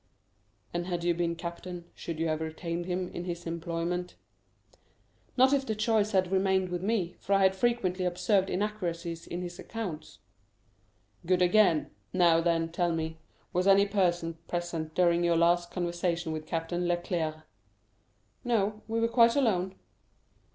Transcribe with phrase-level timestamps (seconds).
[0.73, 4.15] "And had you been captain, should you have retained him in his employment?"
[5.37, 9.43] "Not if the choice had remained with me, for I had frequently observed inaccuracies in
[9.43, 10.17] his accounts."
[11.23, 11.91] "Good again!
[12.13, 13.19] Now then, tell me,
[13.53, 17.43] was any person present during your last conversation with Captain Leclere?"
[18.43, 19.75] "No; we were quite alone."